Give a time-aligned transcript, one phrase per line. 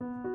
[0.00, 0.27] 曾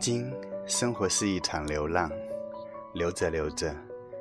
[0.00, 0.32] 经，
[0.66, 2.10] 生活是一场流浪，
[2.94, 3.72] 流着流着，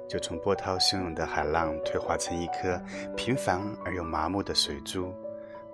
[0.10, 2.80] 就从波涛汹涌的海浪退化成一颗
[3.16, 5.14] 平凡而又麻木的水珠，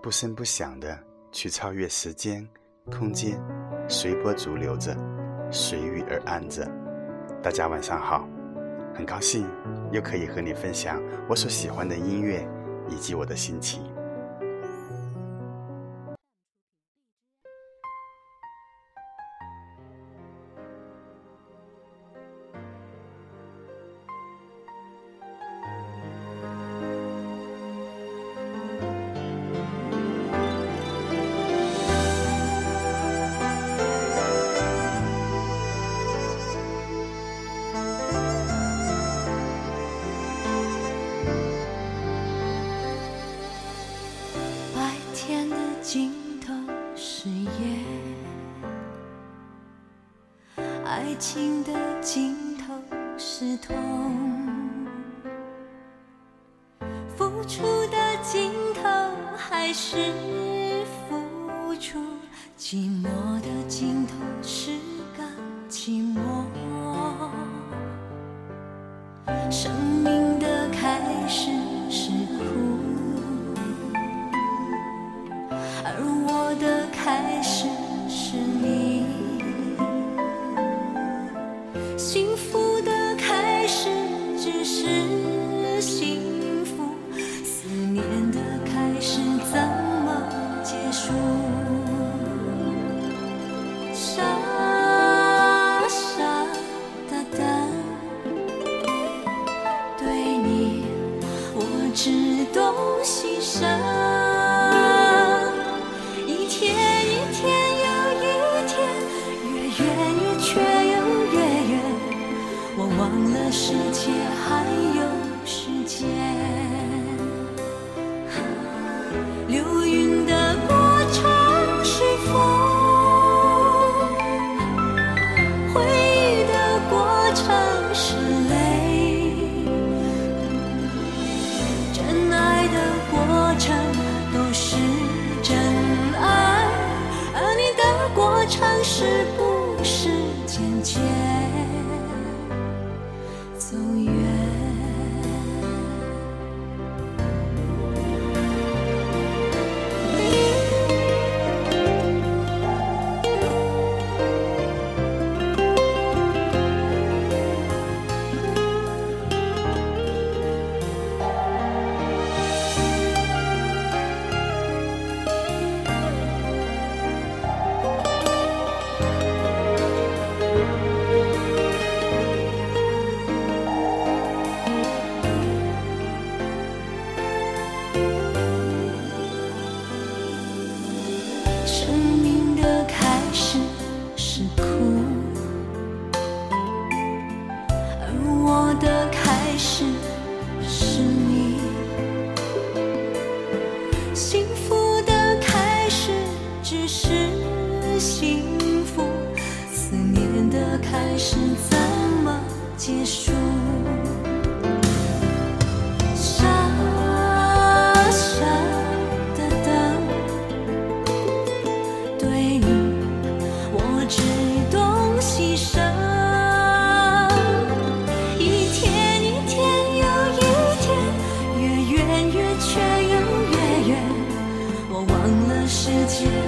[0.03, 0.97] 不声不响的
[1.31, 2.47] 去超越时间、
[2.91, 3.41] 空间，
[3.89, 4.95] 随波逐流着，
[5.51, 6.69] 随遇而安着。
[7.41, 8.29] 大家晚上好，
[8.93, 9.49] 很高兴
[9.91, 12.47] 又可以和你分享我所喜欢的音乐
[12.87, 13.81] 以及我的心情。
[53.57, 53.75] 痛，
[57.15, 58.81] 付出的尽头
[59.37, 59.97] 还是
[61.07, 61.99] 付出，
[62.57, 63.34] 寂寞。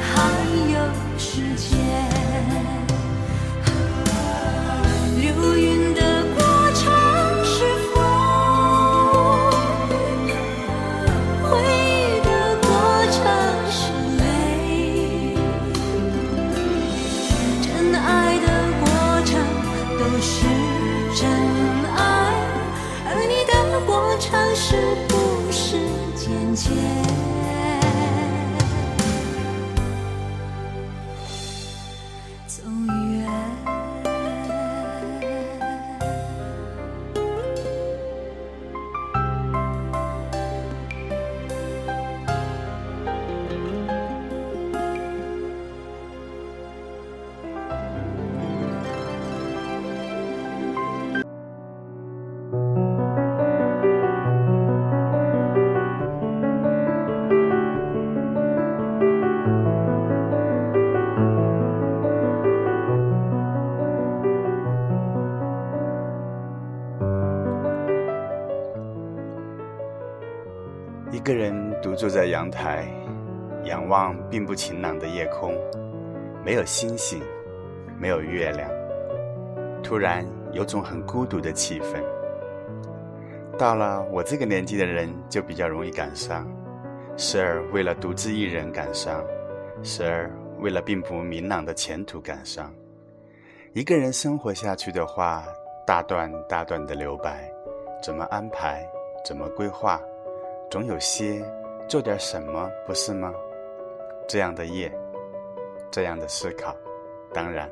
[0.02, 0.37] 好
[71.28, 72.88] 一个人独坐在阳台，
[73.66, 75.54] 仰望并不晴朗的夜空，
[76.42, 77.22] 没有星星，
[78.00, 78.72] 没有月亮，
[79.84, 82.02] 突然有种很孤独的气氛。
[83.58, 86.50] 到了我这个年纪的人，就比较容易感伤，
[87.18, 89.22] 时而为了独自一人感伤，
[89.84, 92.74] 时而为了并不明朗的前途感伤。
[93.74, 95.44] 一个人生活下去的话，
[95.86, 97.52] 大段大段的留白，
[98.02, 98.82] 怎么安排，
[99.26, 100.00] 怎么规划？
[100.70, 101.42] 总有些
[101.88, 103.34] 做点什么，不是吗？
[104.28, 104.92] 这样的夜，
[105.90, 106.76] 这样的思考，
[107.34, 107.70] 当然，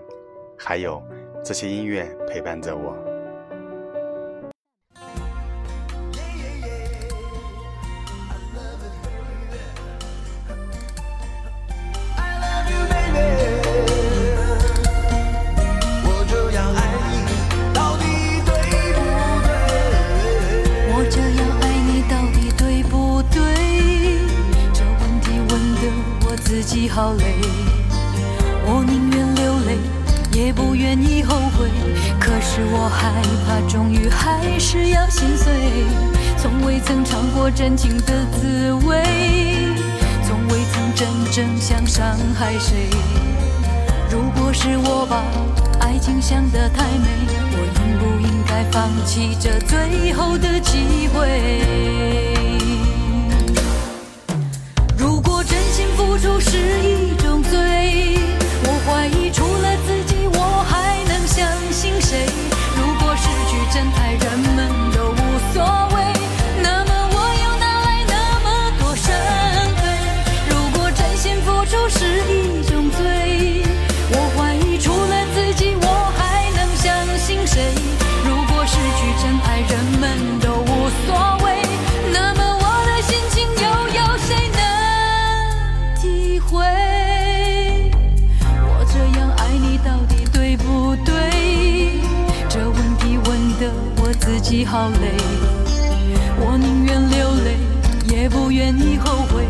[0.58, 1.04] 还有
[1.44, 2.96] 这些音乐陪伴着我。
[26.96, 27.36] 好累，
[28.66, 29.78] 我宁愿流泪，
[30.32, 31.68] 也不愿意后悔。
[32.18, 33.12] 可是我害
[33.46, 35.52] 怕，终于还是要心碎。
[36.38, 39.04] 从未曾尝过真情的滋味，
[40.26, 42.88] 从未曾真正想伤害谁。
[44.10, 45.22] 如果是我把
[45.86, 47.10] 爱情想得太美，
[47.52, 52.35] 我应不应该放弃这最后的机会？
[56.16, 57.60] 付出是一种罪，
[58.64, 62.26] 我怀疑除了自己，我还能相信谁？
[62.78, 65.20] 如果失去真爱，人们都无
[65.54, 65.62] 所
[65.94, 66.15] 谓，
[94.64, 95.18] 好累，
[96.40, 97.58] 我宁愿流泪，
[98.08, 99.44] 也不愿意后悔。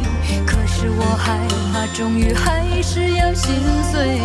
[0.47, 1.37] 可是我害
[1.73, 3.55] 怕，终于还是要心
[3.91, 4.19] 碎。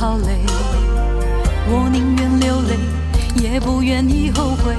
[0.00, 0.38] 好累，
[1.66, 2.78] 我宁愿流泪，
[3.34, 4.72] 也不愿意后悔。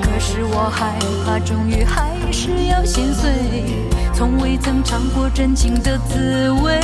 [0.00, 0.96] 可是我害
[1.26, 3.32] 怕，终于还是要心碎。
[4.14, 6.80] 从未曾尝过真情的滋味，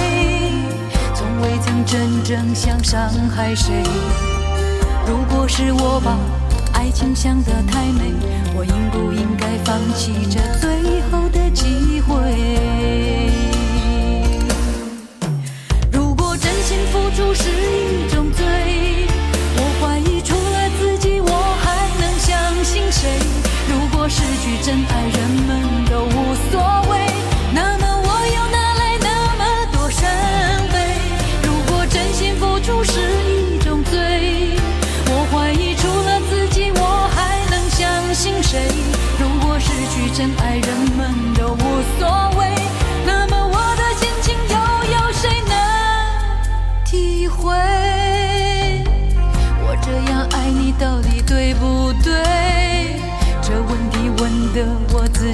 [1.14, 3.84] 从未曾真正想伤害谁。
[5.06, 6.18] 如果是我把
[6.72, 8.12] 爱情想得太美，
[8.56, 10.40] 我应不应该放弃这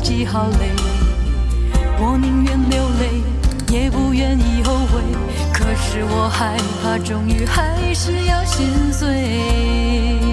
[0.03, 0.71] 己好累
[1.99, 3.23] 我宁愿流泪
[3.73, 5.01] 也不愿意后悔。
[5.53, 10.32] 可是我害怕终于还是要心碎。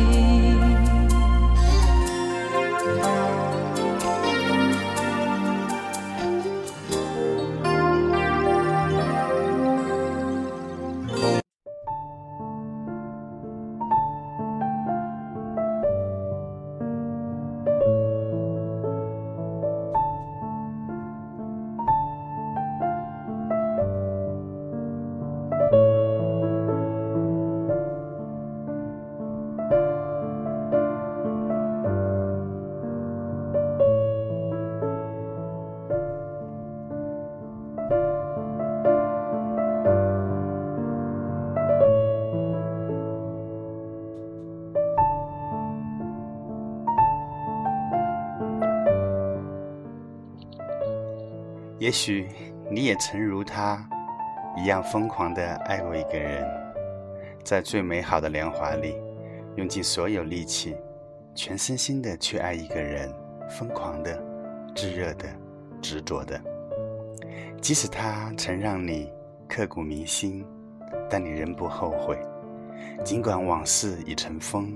[51.79, 52.27] 也许
[52.69, 53.87] 你也曾如他
[54.57, 56.45] 一样疯狂地爱过一个人，
[57.41, 58.95] 在最美好的年华里，
[59.55, 60.75] 用尽所有力气，
[61.33, 63.09] 全身心地去爱一个人，
[63.49, 64.21] 疯狂的、
[64.75, 65.25] 炙热的、
[65.81, 66.39] 执着的。
[67.61, 69.09] 即使他曾让你
[69.47, 70.45] 刻骨铭心，
[71.09, 72.19] 但你仍不后悔。
[73.05, 74.75] 尽管往事已成风，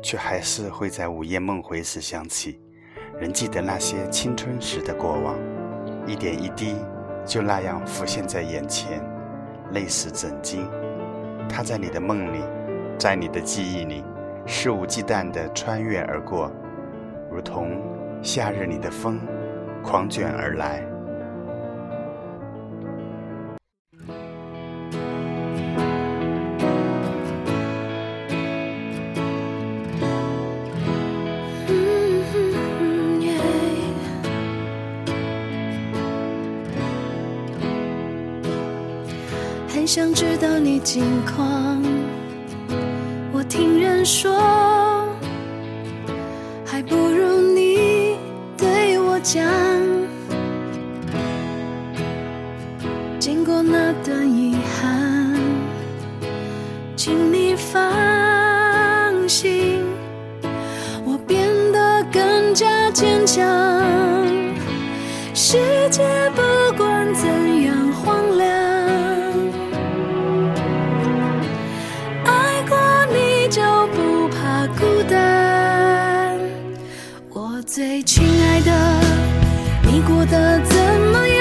[0.00, 2.60] 却还是会在午夜梦回时想起，
[3.18, 5.36] 仍记得那些青春时的过往。
[6.06, 6.76] 一点一滴，
[7.24, 9.02] 就那样浮现在眼前，
[9.72, 10.60] 泪似枕巾。
[11.48, 12.40] 它在你的梦里，
[12.98, 14.04] 在你的记忆里，
[14.46, 16.50] 肆无忌惮地穿越而过，
[17.30, 17.82] 如同
[18.22, 19.20] 夏日里的风，
[19.82, 20.82] 狂卷而来。
[40.86, 41.75] 近况，
[77.76, 78.72] 最亲爱的，
[79.82, 80.74] 你过得怎
[81.12, 81.35] 么样？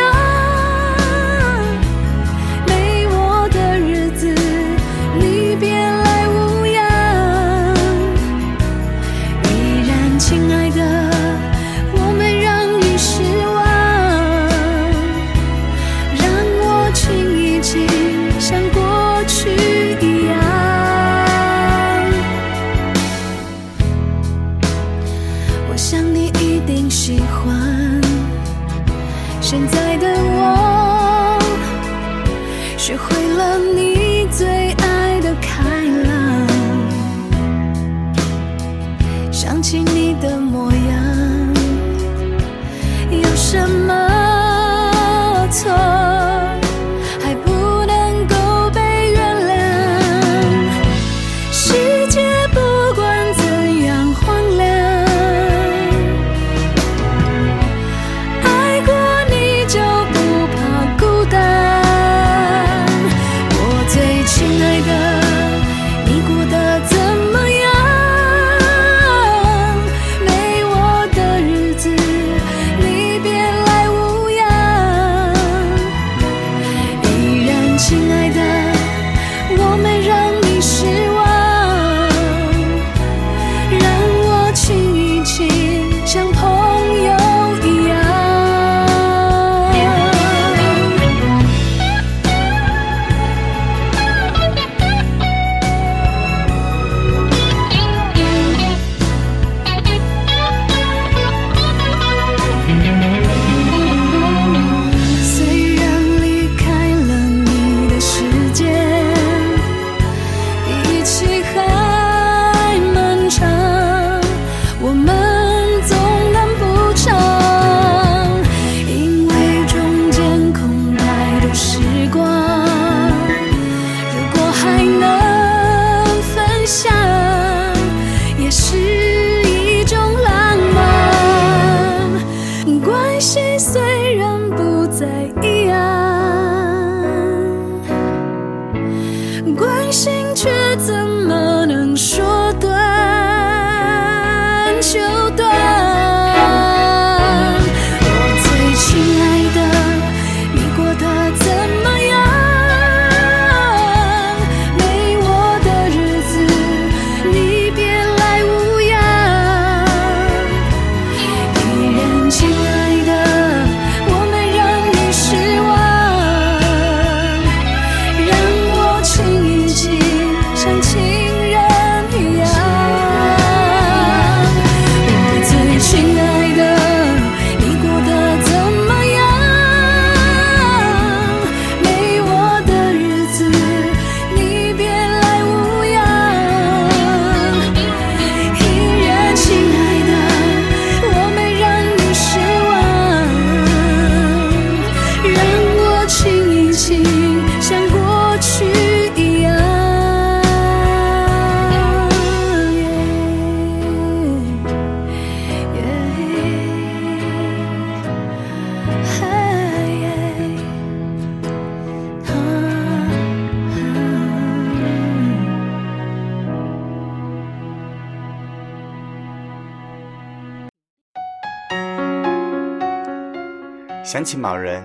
[224.15, 224.81] 想起某人，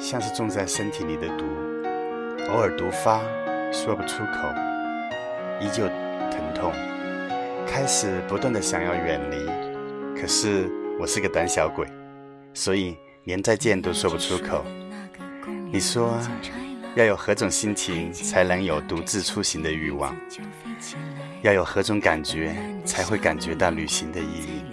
[0.00, 1.44] 像是种在身体里的毒，
[2.50, 3.20] 偶尔毒发，
[3.72, 4.48] 说不出口，
[5.60, 5.86] 依旧
[6.28, 6.72] 疼痛。
[7.64, 11.86] 开始不断的想要远离，可是我是个胆小鬼，
[12.54, 14.64] 所以连再见都说不出口。
[15.70, 16.18] 你说
[16.96, 20.12] 要有何种心情才能有独自出行的欲望？
[21.42, 22.52] 要有何种感觉
[22.84, 24.64] 才会感觉到旅行的意义？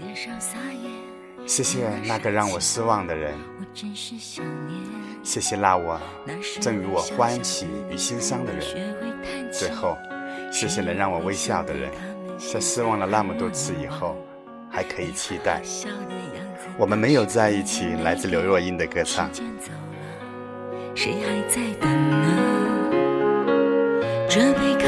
[1.49, 3.33] 谢谢那个让我失望的人，
[5.23, 5.99] 谢谢那我
[6.61, 8.95] 赠予我欢喜与心伤的人，
[9.51, 9.97] 最后，
[10.51, 11.89] 谢谢能让我微笑的人，
[12.37, 14.15] 在失望了那么多次以后，
[14.69, 15.63] 还可以期待。
[16.77, 19.27] 我们没有在一起，来自刘若英的歌唱。
[20.93, 22.27] 谁还在等呢？
[24.29, 24.87] 这杯咖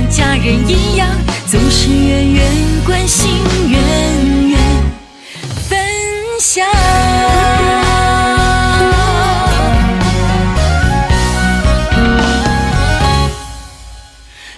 [0.00, 1.08] 像家人一样，
[1.46, 2.46] 总是远远
[2.86, 3.30] 关心，
[3.68, 4.58] 远远
[5.68, 5.78] 分
[6.40, 6.64] 享。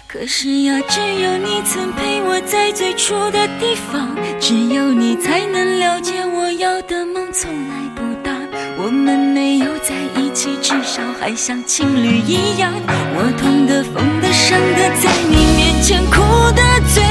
[0.06, 6.41] 可是呀，只有你曾陪我在最初的地方，只有你才能了解我
[10.32, 12.72] 起，至少还像情侣一样。
[13.14, 16.20] 我痛的、疯的、伤的，在你面前哭
[16.52, 16.62] 的
[16.94, 17.02] 最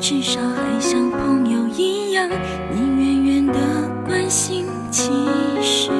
[0.00, 2.30] 至少还像朋友一样，
[2.72, 3.52] 你远远的
[4.06, 5.10] 关心，其
[5.60, 5.90] 实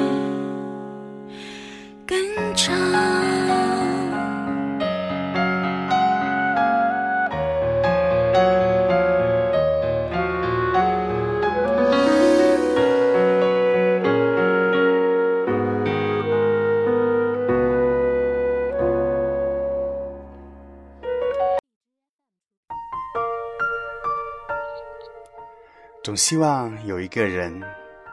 [26.17, 27.61] 希望有一个人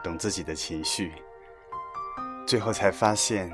[0.03, 1.11] 懂自己的情绪，
[2.45, 3.51] 最后才发现，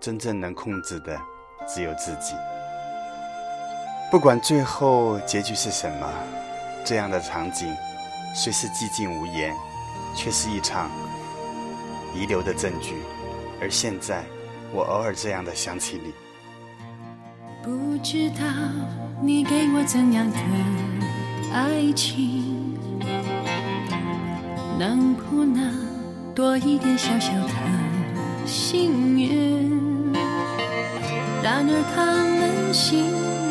[0.00, 1.20] 真正能控制的
[1.68, 2.34] 只有自己。
[4.10, 6.10] 不管最后结局是什么，
[6.86, 7.70] 这样的场景
[8.34, 9.54] 虽是寂静无言，
[10.16, 10.90] 却是一场
[12.14, 12.94] 遗留的证据。
[13.60, 14.24] 而现在，
[14.72, 16.14] 我偶尔这样的想起你，
[17.62, 18.46] 不知道
[19.20, 20.38] 你给我怎样的
[21.52, 22.51] 爱情，
[24.82, 25.72] 能不能
[26.34, 27.54] 多一点小小的
[28.44, 30.12] 幸运？
[31.40, 32.98] 然而他们形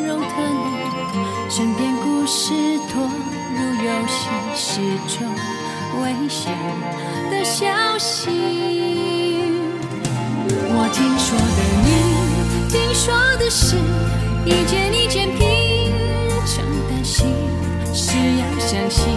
[0.06, 0.26] 容的
[0.60, 2.52] 你，身边故事
[2.91, 3.08] 多
[3.56, 5.26] 如游戏，是种
[6.04, 6.52] 危险
[7.32, 7.63] 的消
[7.98, 8.30] 息。
[10.74, 11.89] 我听说的你，
[12.67, 13.78] 听说的事，
[14.44, 15.39] 一件一件拼
[16.46, 17.26] 成担心，
[17.94, 19.15] 是要相信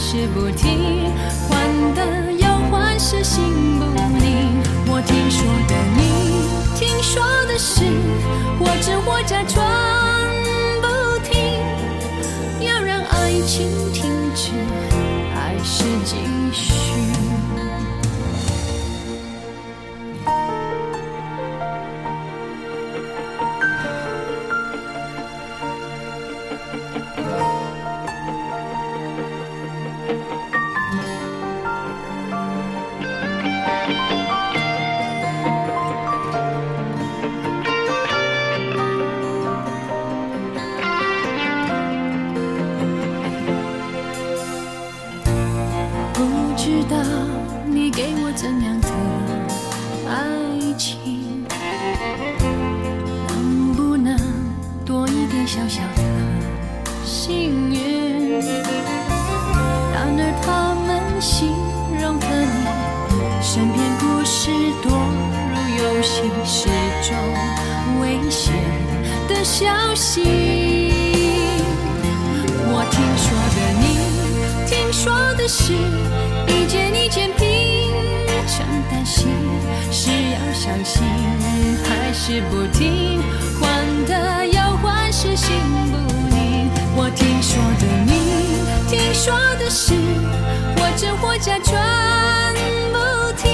[0.00, 1.12] 是不听？
[1.48, 4.62] 换得又换，是心不宁。
[4.86, 6.00] 我听说的你，
[6.78, 7.82] 听说的事，
[8.58, 9.58] 或者我假装
[10.80, 10.86] 不
[11.28, 11.36] 听，
[12.66, 14.52] 要让爱情停止，
[15.34, 16.14] 还是继
[16.52, 17.27] 续？
[55.58, 56.02] 小小的
[57.04, 58.38] 幸运？
[59.92, 60.46] 然而他
[60.86, 60.88] 们
[61.20, 61.48] 形
[62.00, 62.62] 容的你，
[63.42, 64.52] 身边故事
[64.84, 64.88] 多
[65.50, 66.68] 如游戏，是
[67.02, 67.10] 种
[68.00, 68.54] 危险
[69.26, 69.66] 的消
[69.96, 70.22] 息。
[72.70, 73.84] 我听说的你，
[74.64, 75.72] 听说的事，
[76.46, 77.90] 一件一件拼
[78.46, 79.26] 成担心，
[79.90, 81.02] 是要相信
[81.82, 83.20] 还是不听？
[83.60, 83.66] 换
[84.06, 84.57] 的要，
[85.20, 85.48] 是心
[85.90, 85.96] 不
[86.32, 86.70] 宁。
[86.94, 88.12] 我听说的你，
[88.88, 89.92] 听说的事，
[90.76, 91.74] 或真或假装
[92.92, 92.96] 不
[93.36, 93.50] 听，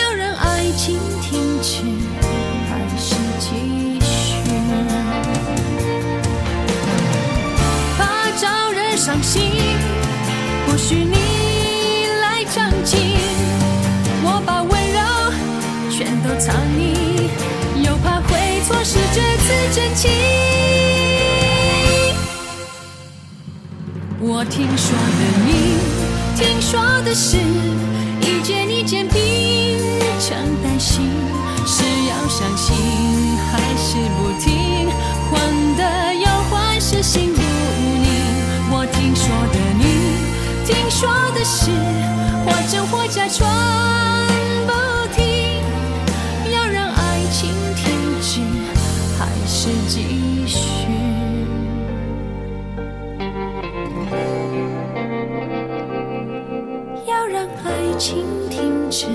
[0.00, 1.82] 要让爱情停止，
[2.70, 4.38] 还是继续？
[7.98, 9.50] 怕招人伤心，
[10.66, 13.18] 不许你来掌情，
[14.22, 15.00] 我把温柔
[15.90, 17.28] 全都藏匿，
[17.84, 20.10] 又怕会错失这次真情。
[24.20, 25.50] 我听说的你，
[26.36, 27.38] 听说的事，
[28.20, 29.78] 一件一件拼
[30.20, 31.10] 成担心，
[31.64, 32.76] 是要相信
[33.50, 34.90] 还是不听？
[35.30, 35.40] 换
[35.78, 38.06] 的又换，是心不宁。
[38.70, 39.82] 我听说的你，
[40.66, 41.70] 听说的事，
[42.44, 43.48] 或真或假装
[49.88, 50.58] 继续？
[57.06, 59.06] 要让爱情停止，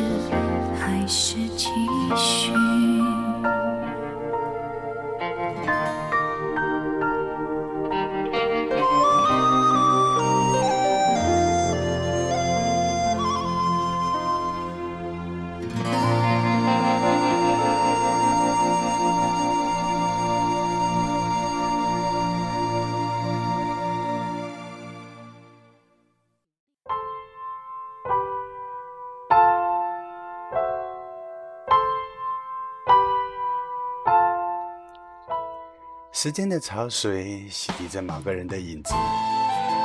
[36.23, 38.93] 时间的潮水洗涤着某个人的影子，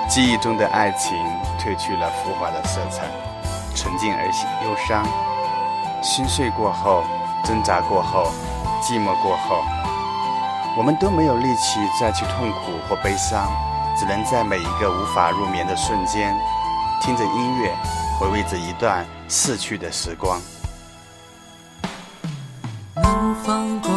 [0.09, 1.16] 记忆中的爱情
[1.59, 3.09] 褪去了浮华的色彩，
[3.74, 4.24] 纯净而
[4.64, 5.05] 忧伤。
[6.01, 7.03] 心碎过后，
[7.42, 8.31] 挣扎过后，
[8.81, 9.64] 寂寞过后，
[10.77, 13.51] 我们都没有力气再去痛苦或悲伤，
[13.98, 16.33] 只能在每一个无法入眠的瞬间，
[17.03, 17.74] 听着音乐，
[18.16, 20.40] 回味着一段逝去的时光。
[22.94, 23.88] 能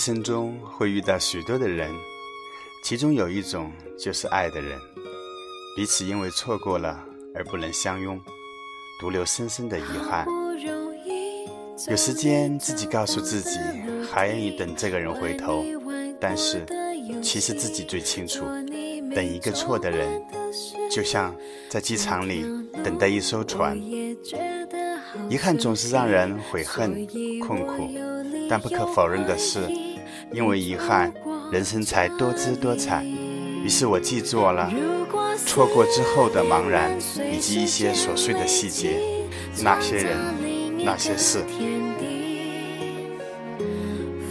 [0.00, 1.90] 一生中会遇到许多的人，
[2.82, 4.80] 其中有一种就是爱的人，
[5.76, 8.18] 彼此因为错过了而不能相拥，
[8.98, 10.26] 独留深深的遗憾。
[11.90, 13.58] 有时间自己告诉自己
[14.10, 15.62] 还愿意等这个人回头，
[16.18, 16.64] 但是
[17.22, 18.46] 其实自己最清楚，
[19.14, 20.24] 等一个错的人，
[20.90, 21.36] 就像
[21.68, 22.46] 在机场里
[22.82, 23.78] 等待一艘船。
[25.28, 27.06] 遗憾总是让人悔恨、
[27.46, 27.90] 困苦，
[28.48, 29.60] 但不可否认的是，
[30.32, 31.12] 因为遗憾，
[31.50, 33.04] 人生才多姿多彩。
[33.64, 34.70] 于是我记住了
[35.46, 36.96] 错过之后的茫然，
[37.32, 39.00] 以及一些琐碎的细节，
[39.62, 40.16] 那些人，
[40.84, 41.44] 那些事。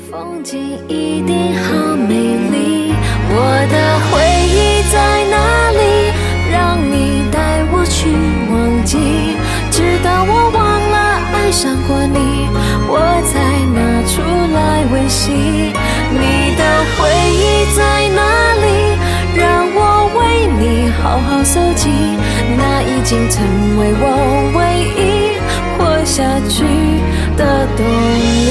[0.10, 2.94] 风景一定好美丽，
[3.30, 3.36] 我
[3.70, 4.18] 的回
[4.50, 5.80] 忆在哪里？
[6.52, 8.10] 让你带我去
[8.52, 8.98] 忘记，
[9.70, 10.58] 直到我忘
[10.90, 10.98] 了
[11.34, 12.48] 爱上过你，
[12.88, 14.22] 我才拿出
[14.54, 15.69] 来温习。
[23.10, 23.44] 经成
[23.80, 24.06] 为我
[24.56, 24.60] 唯
[24.94, 25.02] 一
[25.76, 26.64] 活下去
[27.36, 27.84] 的动
[28.46, 28.48] 力。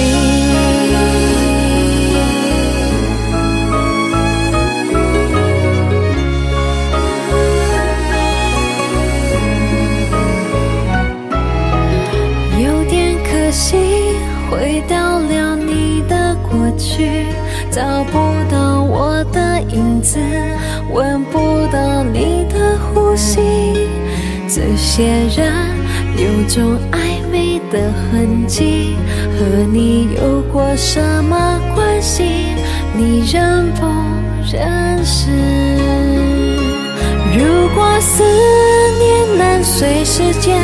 [12.60, 13.76] 有点可惜，
[14.50, 17.26] 回到了你的过去，
[17.70, 18.18] 找不
[18.50, 20.18] 到我的影子，
[20.92, 23.38] 闻不到你的呼吸。
[24.58, 25.04] 这些
[25.36, 25.52] 人
[26.16, 28.96] 有种暧昧的痕迹，
[29.38, 32.24] 和你有过什么关系？
[32.92, 33.86] 你认不
[34.50, 35.30] 认识？
[37.38, 38.24] 如果思
[38.98, 40.60] 念能随时间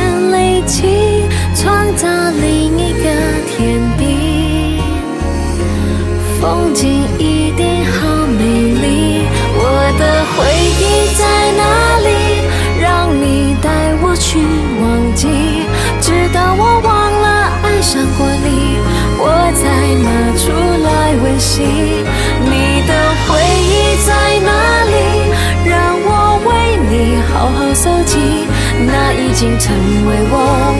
[29.34, 29.74] 经成
[30.06, 30.34] 为我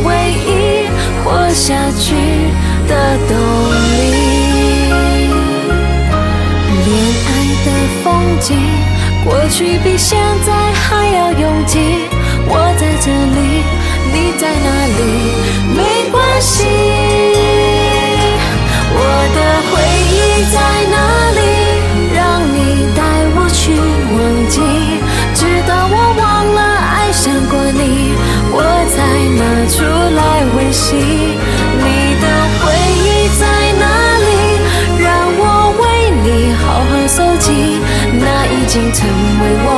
[0.06, 0.86] 唯一
[1.24, 2.14] 活下去
[2.86, 3.36] 的动
[3.90, 4.02] 力。
[6.86, 6.88] 恋
[7.26, 7.28] 爱
[7.64, 7.68] 的
[8.04, 8.04] 风
[8.40, 8.48] 景，
[9.24, 11.78] 过去比现在还要拥挤。
[12.46, 13.64] 我在这里，
[14.12, 15.00] 你在哪里？
[15.74, 16.83] 没关系。
[30.92, 32.26] 你的
[32.60, 32.62] 回
[33.00, 33.06] 忆
[33.40, 33.42] 在
[33.80, 33.84] 哪
[34.18, 34.28] 里？
[35.02, 35.06] 让
[35.38, 35.42] 我
[35.80, 35.82] 为
[36.22, 37.48] 你好好搜集，
[38.20, 39.68] 那已经成为我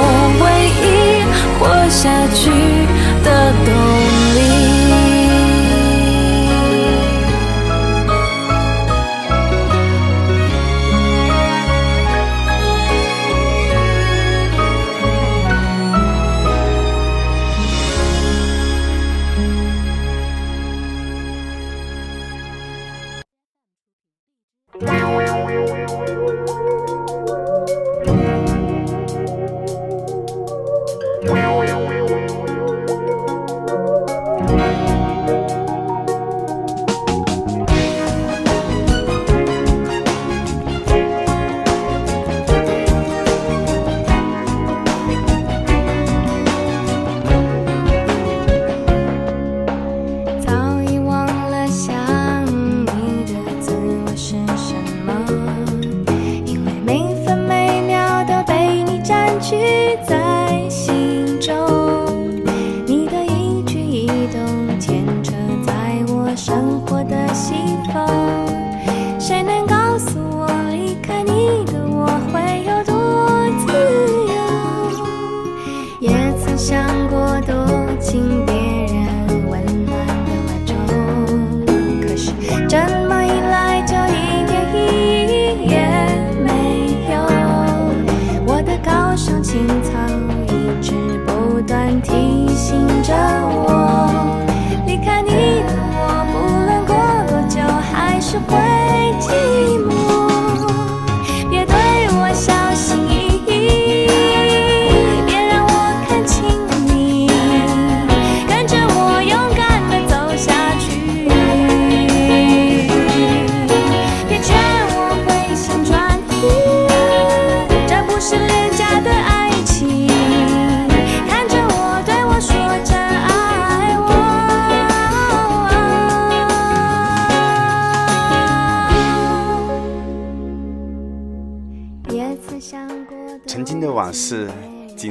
[67.37, 67.53] 西
[67.93, 68.66] 风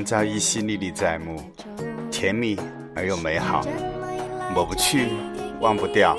[0.06, 1.42] 朝依稀历历在目，
[2.12, 2.56] 甜蜜
[2.96, 3.66] 而又美好，
[4.54, 5.10] 抹不去，
[5.60, 6.16] 忘不掉，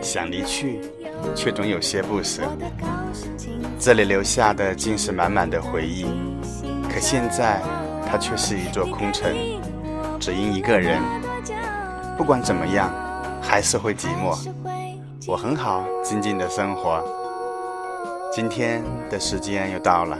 [0.00, 0.80] 想离去，
[1.34, 2.42] 却总有些不舍。
[3.80, 6.06] 这里留下的尽是满满的回忆，
[6.88, 7.60] 可现在
[8.08, 9.34] 它却是一座空城，
[10.20, 11.02] 只因一个人。
[12.16, 12.92] 不管怎么样，
[13.42, 14.38] 还是会寂寞。
[15.26, 17.02] 我很好，静静的生活。
[18.32, 20.16] 今天的时间又到了。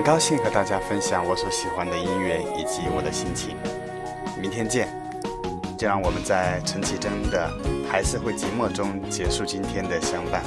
[0.00, 3.54] 很高兴和大家分享我所喜欢的音乐以及我的心情。
[4.40, 4.88] 明天见！
[5.76, 7.52] 就让我们在陈绮贞的
[7.86, 10.42] 《还是会寂寞》中结束今天的相伴。